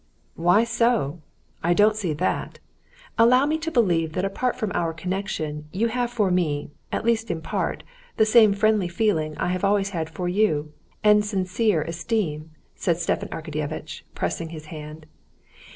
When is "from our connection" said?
4.55-5.65